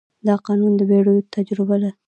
[0.27, 1.91] دا قانون د پېړیو تجربه ده.